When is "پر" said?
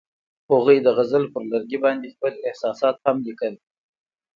1.33-1.43